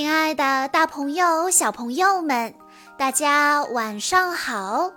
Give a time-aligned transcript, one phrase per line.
[0.00, 2.54] 亲爱的，大朋友、小朋友们，
[2.96, 4.90] 大家晚上好！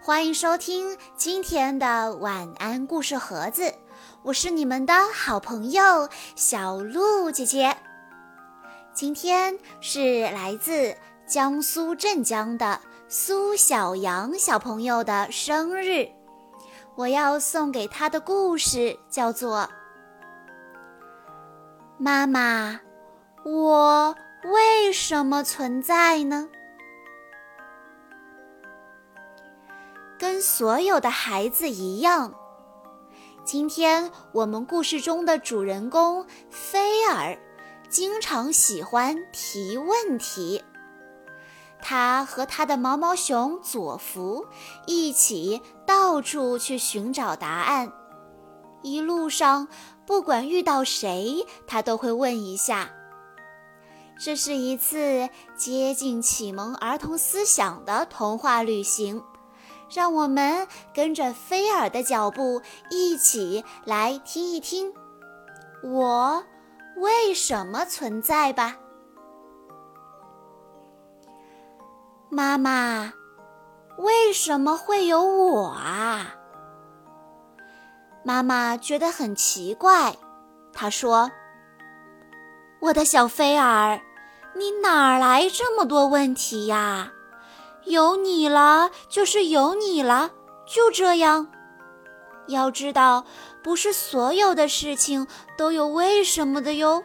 [0.00, 3.74] 欢迎收听今天的晚安故事盒子，
[4.22, 7.76] 我是你们的好朋友小鹿姐姐。
[8.94, 10.94] 今天是来自
[11.26, 12.78] 江苏镇江的
[13.08, 16.08] 苏小阳小朋友的生日，
[16.94, 19.62] 我要送给他的故事叫做
[21.98, 22.70] 《妈妈》。
[23.44, 24.16] 我
[24.52, 26.48] 为什么存在呢？
[30.18, 32.32] 跟所有的孩子一样，
[33.44, 37.36] 今天我们故事中的主人公菲尔
[37.88, 40.62] 经常喜欢提问题。
[41.82, 44.46] 他和他的毛毛熊佐福
[44.86, 47.92] 一起到处去寻找答案，
[48.82, 49.66] 一路上
[50.06, 52.90] 不管遇到谁，他都会问一下。
[54.18, 59.22] 这是一次接近启蒙儿童思想的童话旅行，
[59.94, 64.92] 让我们跟着菲尔的脚步一起来听一听，
[65.82, 66.44] 我
[66.96, 68.76] 为什么存在吧。
[72.30, 73.12] 妈妈，
[73.98, 76.34] 为什么会有我啊？
[78.24, 80.16] 妈妈觉得很奇怪，
[80.72, 81.30] 她说。
[82.78, 84.00] 我的小菲儿，
[84.56, 87.12] 你哪来这么多问题呀？
[87.84, 90.30] 有你了就是有你了，
[90.66, 91.48] 就这样。
[92.48, 93.24] 要知道，
[93.62, 95.26] 不是所有的事情
[95.58, 97.04] 都有为什么的哟。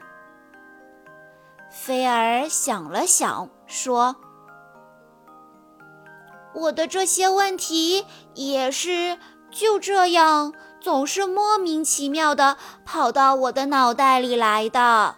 [1.70, 4.16] 菲儿想了想，说
[6.56, 9.18] ：“我的这些问题也是
[9.52, 15.16] 就这样，总是莫名其妙的跑到我的脑袋里来的。”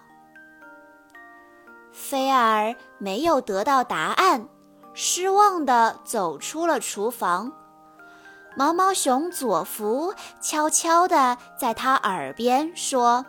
[1.93, 4.47] 菲尔没有得到答案，
[4.95, 7.53] 失望地走出了厨房。
[8.57, 13.23] 毛毛熊佐福悄悄地在他耳边说：“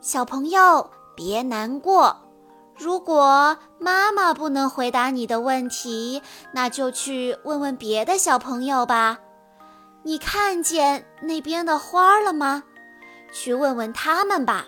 [0.00, 2.16] 小朋友，别难过。
[2.76, 6.22] 如果妈妈不能回答你的问题，
[6.54, 9.18] 那就去问问别的小朋友吧。
[10.04, 12.62] 你看见那边的花了吗？
[13.32, 14.66] 去问问他们吧。”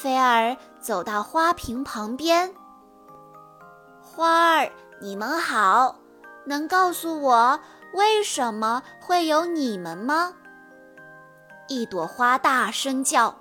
[0.00, 2.54] 菲儿走到花瓶旁边，
[4.00, 4.70] 花儿，
[5.00, 5.96] 你们好，
[6.46, 7.58] 能告诉我
[7.92, 10.34] 为什么会有你们吗？
[11.66, 13.34] 一朵花大声叫：“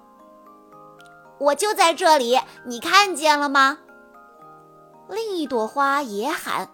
[1.37, 3.77] 我就在这里，你看见了吗？”
[5.09, 6.69] 另一朵花也喊：“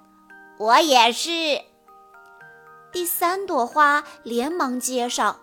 [0.59, 1.29] 我也是。”
[2.93, 5.41] 第三朵花连忙接上：“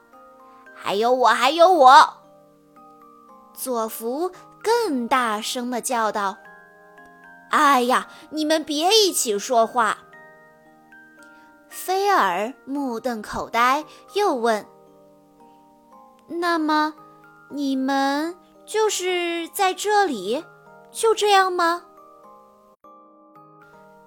[0.75, 2.15] 还有我，还有我。”
[3.63, 4.33] 佐福
[4.63, 6.39] 更大声地叫道
[7.53, 9.99] ：“哎呀，你们别一起说话！”
[11.69, 13.85] 菲尔目瞪口呆，
[14.15, 14.65] 又问
[16.27, 16.95] ：“那么，
[17.51, 18.35] 你们
[18.65, 20.43] 就是在这里，
[20.91, 21.83] 就这样吗？”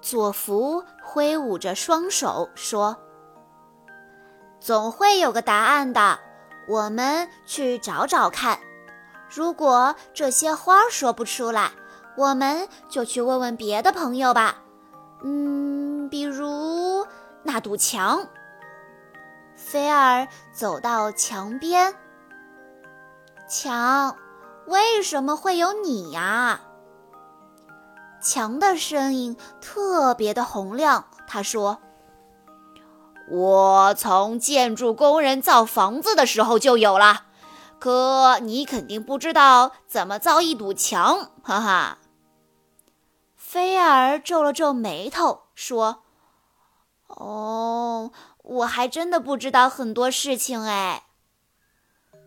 [0.02, 2.96] 佐福挥舞着双手说
[4.58, 6.18] ：“总会有个答案的，
[6.68, 8.58] 我们去找找看。”
[9.34, 11.72] 如果这些花说不出来，
[12.16, 14.62] 我们就去问问别的朋友吧。
[15.24, 17.04] 嗯，比如
[17.42, 18.28] 那堵墙。
[19.56, 21.96] 菲尔走到墙边，
[23.48, 24.16] 墙，
[24.66, 26.60] 为什么会有你呀？
[28.22, 31.06] 墙的声音特别的洪亮。
[31.26, 31.78] 他说
[33.28, 37.24] ：“我从建筑工人造房子的时候就有了。”
[37.78, 41.98] 可你肯定不知道怎么造一堵墙，哈哈。
[43.36, 46.04] 菲尔皱了皱眉头说
[47.08, 48.10] ：“哦，
[48.42, 51.04] 我还真的不知道很多事情哎。”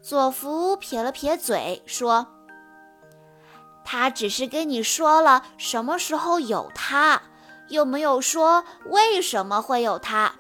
[0.01, 2.27] 佐福撇了撇嘴说
[3.83, 7.21] ：“他只是跟你说了什么时候有它，
[7.69, 10.35] 又没有说为什么会有它。”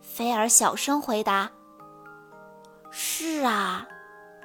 [0.00, 1.50] 菲尔小声回答。
[2.94, 3.88] 是啊，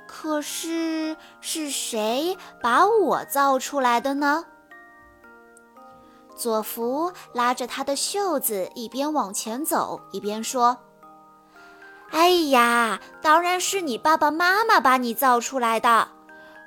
[0.08, 4.46] 可是是谁把我造出来的呢？
[6.34, 10.78] 佐福拉着他的袖子，一边往前走，一边说
[12.10, 16.08] ：“哎呀，当然是你爸爸妈妈把你造出来的。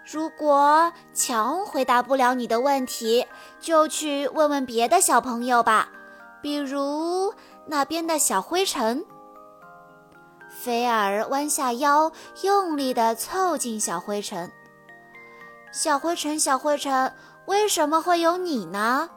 [0.04, 3.26] 如果强回答不了你的问题，
[3.58, 5.88] 就去问问别的小朋友吧，
[6.42, 7.32] 比如
[7.66, 9.02] 那边的小灰尘。”
[10.62, 12.12] 菲尔弯下腰，
[12.42, 14.52] 用力地凑近小灰尘。
[15.72, 17.10] 小灰尘，小灰尘，
[17.46, 19.08] 为什么会有你呢？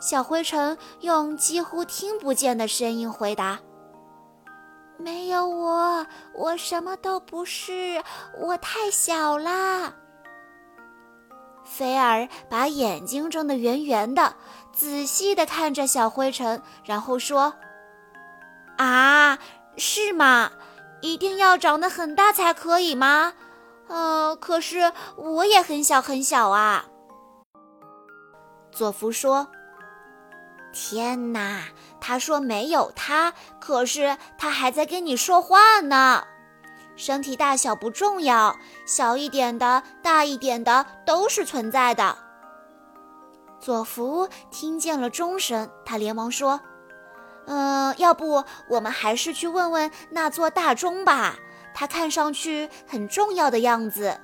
[0.00, 3.60] 小灰尘用几乎听不见的声音回答
[4.98, 6.04] ：“没有我，
[6.34, 8.02] 我什么都不是，
[8.40, 9.92] 我太小啦。”
[11.62, 14.34] 菲尔把眼睛睁得圆圆的，
[14.72, 17.54] 仔细地看着小灰尘，然后说
[18.78, 19.38] ：“啊，
[19.78, 20.50] 是吗？
[21.00, 23.34] 一定要长得很大才可以吗？
[23.86, 26.86] 呃，可是我也很小很小啊。”
[28.72, 29.48] 佐夫说
[30.72, 31.62] ：“天哪！
[32.00, 36.24] 他说没有他，可是他还在跟你说话呢。”
[36.96, 42.18] 身体大小不重要，小一点的、大一点的都是存在的。
[43.60, 46.60] 佐夫听见了钟声，他连忙说
[47.48, 51.36] ：“嗯，要不我们还是去问问那座大钟吧？
[51.74, 54.20] 它看上去很重要的样子。”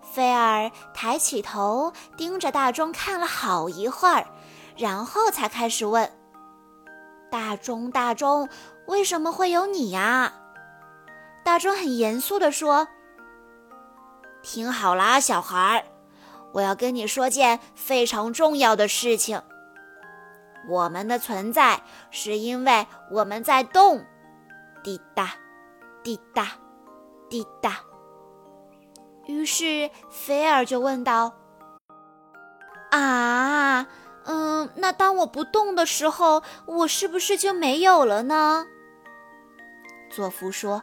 [0.00, 4.26] 菲尔抬起头，盯着大钟看了好一会儿，
[4.76, 6.10] 然后才开始问
[7.30, 8.48] ：“大钟，大钟，
[8.86, 10.32] 为什么会有你呀？”
[11.44, 12.88] 大钟很严肃地说
[14.42, 15.84] ：“听好啦，小孩儿，
[16.52, 19.42] 我要跟你说件非常重要的事情。
[20.68, 24.04] 我们的存在是因为我们在动，
[24.82, 25.32] 滴答，
[26.02, 26.48] 滴答，
[27.28, 27.80] 滴答。”
[29.26, 31.32] 于是菲尔就问道
[32.90, 33.86] ：“啊，
[34.24, 38.66] 嗯，那当我不动的时候，我是不是就没有了呢？”
[40.10, 40.82] 佐夫说。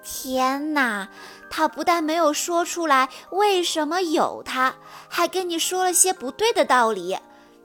[0.00, 1.08] 天哪！
[1.50, 4.76] 他不但没有说出来为什么有他，
[5.08, 7.18] 还跟你说了些不对的道理。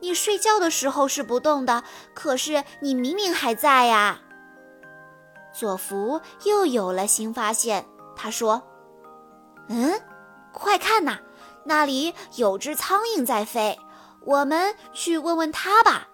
[0.03, 1.81] 你睡觉的时候是不动的，
[2.13, 4.19] 可是你明明还在呀。
[5.53, 8.61] 佐福又有了新发现，他说
[9.69, 10.01] ：“嗯，
[10.51, 11.19] 快看呐，
[11.63, 13.79] 那里有只苍蝇在飞，
[14.25, 16.09] 我们去问问它吧。”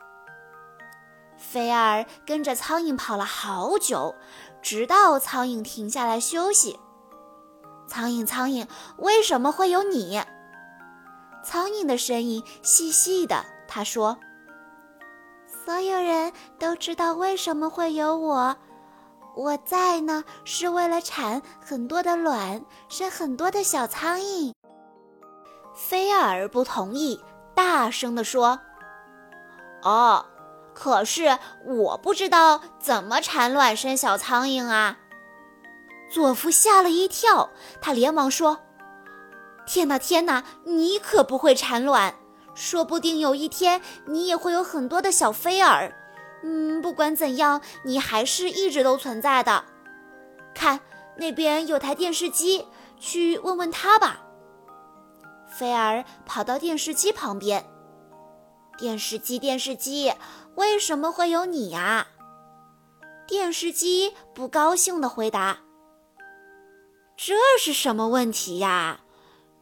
[1.35, 4.15] 菲尔跟着苍蝇跑了好久。
[4.61, 6.77] 直到苍蝇停下来休息。
[7.87, 10.21] 苍蝇，苍蝇，为什么会有你？
[11.43, 14.17] 苍蝇的声音细细的，他说
[15.63, 18.57] ：“所有人都知道为什么会有我。
[19.35, 24.51] 我在呢，是为了产很多的卵，生很多的小苍蝇。”
[25.75, 27.23] 菲尔不同意，
[27.53, 28.59] 大声地说
[29.83, 30.25] ：“哦。”
[30.71, 34.97] 可是我不知道怎么产卵生小苍蝇啊！
[36.09, 37.49] 佐夫吓了一跳，
[37.81, 38.59] 他连忙说
[39.67, 42.15] ：“天哪，天哪，你可不会产卵！
[42.59, 45.95] 说不定有一天你也会有很多的小菲儿。
[46.43, 49.63] 嗯，不管怎样，你还是一直都存在的。
[50.53, 50.81] 看
[51.15, 52.67] 那边有台电视机，
[52.99, 54.25] 去问问他吧。”
[55.49, 57.65] 菲儿跑到电视机旁边。
[58.77, 60.13] 电视机，电视机，
[60.55, 62.07] 为什么会有你呀？
[63.25, 65.59] 电视机不高兴地回答
[67.15, 69.01] ：“这是什么问题呀？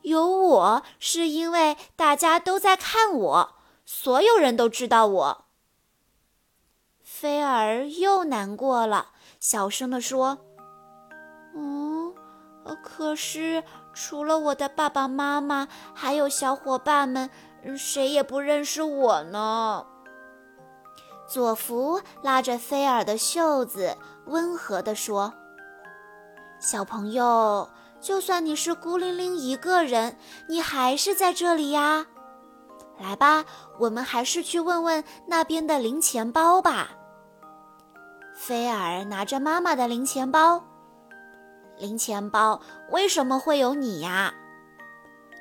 [0.07, 3.55] 有我是因为大家都在看我，
[3.85, 5.45] 所有人都知道我。”
[7.03, 10.39] 菲儿又难过了，小声地说
[11.55, 12.13] ：“嗯，
[12.83, 17.29] 可是除了我的爸爸妈妈，还有小伙伴们。”
[17.75, 19.85] 谁也不认识我呢。
[21.27, 23.97] 佐福拉着菲尔的袖子，
[24.27, 25.33] 温和地说
[26.61, 27.67] ：“小朋友，
[27.99, 32.05] 就算你是孤零零一个人，你还是在这里呀。
[32.99, 33.45] 来吧，
[33.79, 36.89] 我们还是去问问那边的零钱包吧。”
[38.35, 40.63] 菲尔拿着妈妈的零钱包，
[41.77, 42.61] 零钱包
[42.91, 44.33] 为什么会有你呀？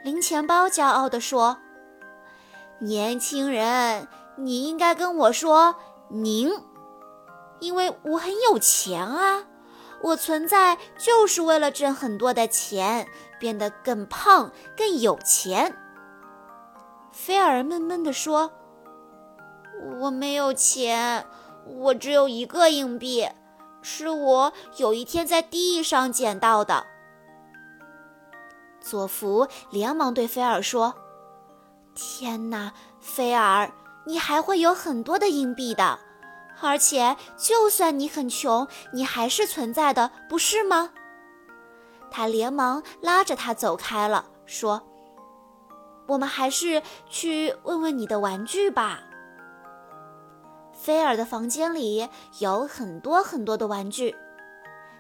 [0.02, 1.58] 零钱包骄傲地说。
[2.78, 5.74] 年轻人，你应该跟我说
[6.12, 6.52] “您”，
[7.58, 9.44] 因为我很有钱啊！
[10.06, 13.08] 我存在就是为了挣很多的钱，
[13.40, 15.76] 变得更胖、更有钱。
[17.10, 18.52] 菲尔闷闷地说
[20.00, 21.26] ：“我没有钱，
[21.66, 23.28] 我只有一个硬币，
[23.82, 26.86] 是我有一天在地上捡到的。”
[28.80, 30.94] 佐福连忙对菲尔说。
[31.96, 33.72] 天哪，菲尔，
[34.06, 35.98] 你还会有很多的硬币的，
[36.60, 40.90] 而且就算你很穷，你还是存在的，不是吗？
[42.10, 44.82] 他连忙拉着他走开了，说
[46.08, 49.00] ：“我们还是去问问你的玩具吧。”
[50.72, 52.08] 菲尔的房间里
[52.38, 54.14] 有很多很多的玩具，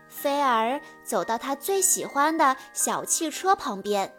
[0.08, 4.12] 菲尔走到他最喜欢的小汽车旁边。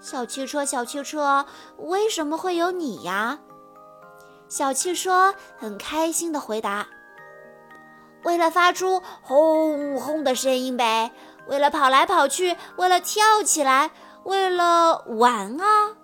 [0.00, 1.46] 小汽车，小汽车，
[1.78, 3.38] 为什么会有你呀？
[4.48, 6.86] 小汽车很开心地回答
[8.24, 11.12] ：“为了发出轰轰的声音呗，
[11.48, 13.90] 为了跑来跑去，为了跳起来，
[14.24, 15.96] 为了玩啊！”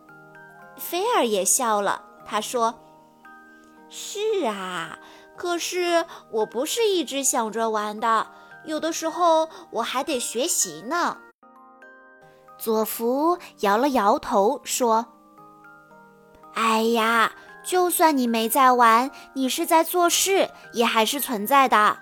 [0.77, 2.75] 菲尔也笑了，他说
[3.89, 4.99] ：“是啊，
[5.37, 8.27] 可是我不是一直想着玩的。”
[8.65, 11.19] 有的时候我还得学习呢。
[12.57, 15.05] 佐福摇了摇头说
[16.55, 17.33] ：“哎呀，
[17.63, 21.99] 就算你没在玩，你是在做事，也还是存在的。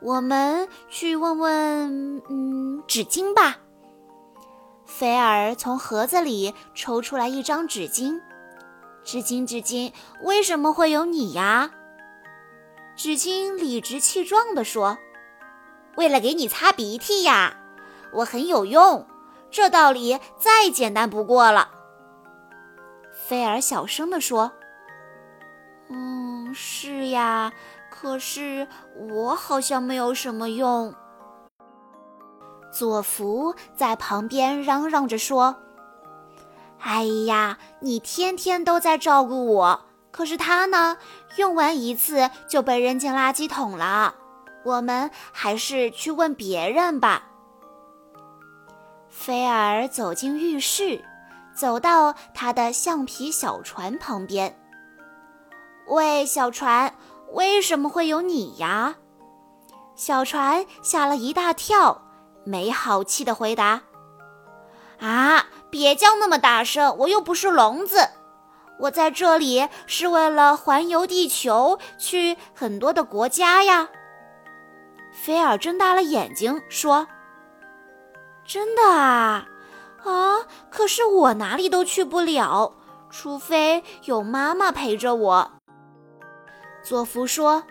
[0.00, 3.58] 我们去问问，嗯，纸巾吧。”
[4.86, 8.20] 菲尔从盒子里抽出来一张纸巾，
[9.02, 9.92] 纸巾，纸巾，
[10.22, 11.70] 为什么会有你呀？
[12.94, 14.98] 纸巾理直气壮地说。
[15.96, 17.56] 为了给你擦鼻涕呀，
[18.12, 19.06] 我很有用，
[19.50, 21.68] 这道理再简单不过了。
[23.12, 24.52] 菲尔小声地说
[25.88, 27.52] ：“嗯，是呀，
[27.90, 28.66] 可是
[29.10, 30.94] 我好像没有什么用。”
[32.72, 35.56] 佐福在旁边嚷嚷着说
[36.80, 40.96] ：“哎呀，你天天都在照顾我，可是他呢，
[41.36, 44.14] 用完一次就被扔进垃圾桶了。”
[44.64, 47.24] 我们还是去问别人吧。
[49.08, 51.04] 菲尔走进浴室，
[51.52, 54.61] 走到他的橡皮小船旁边。
[55.86, 56.94] 喂，小船，
[57.32, 58.96] 为什么会有你呀？
[59.94, 62.02] 小船吓了一大跳，
[62.44, 63.82] 没好气地回答
[65.00, 68.08] ：“啊，别叫那么大声，我又不是聋子。
[68.80, 73.88] 我在这里是为了环游地球，去很多的国家呀。”
[75.12, 77.06] 菲尔睁大了眼睛说
[78.46, 79.46] ：“真的啊，
[80.04, 80.38] 啊！
[80.70, 82.72] 可是我哪里都去不了，
[83.10, 85.50] 除非有妈妈陪着我。”
[86.82, 87.64] 佐夫说：“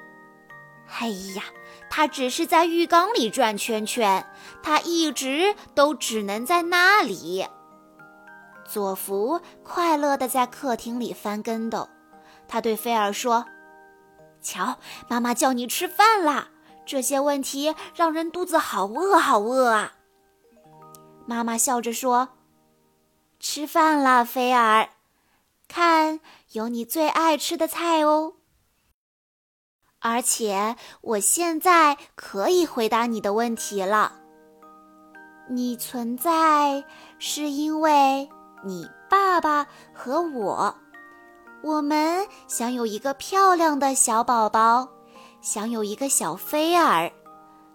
[0.99, 1.43] 哎呀，
[1.89, 4.25] 他只是在浴缸里转圈圈，
[4.63, 7.45] 他一直都只能在那里。”
[8.65, 11.89] 佐夫快乐地在客厅里翻跟斗，
[12.47, 13.45] 他对菲尔说
[14.41, 14.77] ：“瞧，
[15.09, 16.47] 妈妈叫你吃饭啦。”
[16.83, 19.93] 这些问题让人肚子好饿，好饿啊！
[21.25, 22.29] 妈妈笑着说
[23.39, 24.89] ：“吃饭啦，菲尔，
[25.67, 26.19] 看
[26.53, 28.33] 有你最爱吃的菜哦。
[30.01, 34.13] 而且我现在可以回答你的问题了。
[35.49, 36.83] 你存在
[37.19, 38.29] 是因为
[38.65, 40.75] 你爸爸和我，
[41.63, 44.89] 我们想有一个漂亮的小宝宝。”
[45.41, 47.11] 想有一个小菲儿，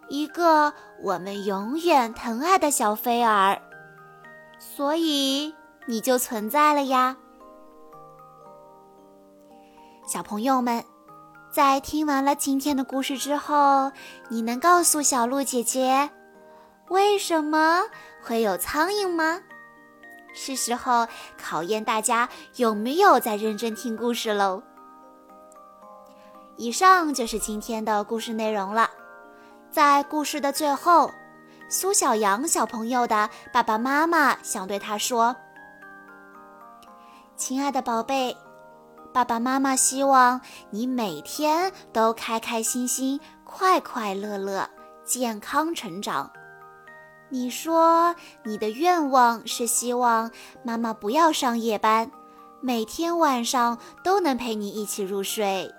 [0.08, 3.60] 一个我们永远疼爱的小菲儿，
[4.56, 5.52] 所以
[5.86, 7.16] 你就存在了呀。
[10.06, 10.84] 小朋友们，
[11.56, 13.90] 在听完了今天的故事之后，
[14.28, 16.10] 你能告诉小鹿姐姐，
[16.88, 17.80] 为什么
[18.22, 19.40] 会有苍蝇吗？
[20.34, 21.06] 是时候
[21.38, 24.62] 考验大家有没有在认真听故事喽。
[26.58, 28.90] 以上就是今天的故事内容了。
[29.70, 31.10] 在故事的最后，
[31.70, 35.34] 苏小阳小朋友的爸爸妈妈想对他说
[37.34, 38.36] ：“亲爱的宝贝，
[39.16, 44.68] 爸爸妈妈希望你每天都开开心心、快快乐乐、
[45.06, 46.30] 健康成长。
[47.30, 50.30] 你说你的愿望是希望
[50.62, 52.10] 妈妈不要上夜班，
[52.60, 55.74] 每天晚上都能陪你一起入睡。”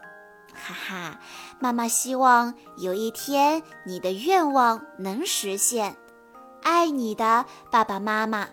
[0.52, 1.20] 哈哈，
[1.60, 5.96] 妈妈希望有一天你的愿望能实现。
[6.64, 8.48] 爱你的爸爸妈妈。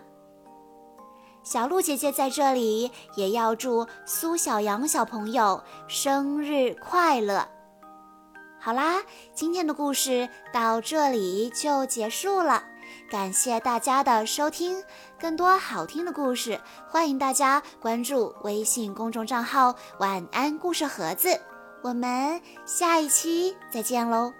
[1.45, 7.47] 小鹿姐姐在这里也要祝苏小阳小朋友生日快乐。
[8.59, 9.03] 好啦，
[9.35, 12.63] 今天的故事到这里就结束了，
[13.11, 14.83] 感谢大家的收听。
[15.19, 16.59] 更多好听的故事，
[16.89, 21.39] 欢迎大家关注微信公众账号“晚安故事盒子”。
[21.83, 24.33] 我们下一期再见喽。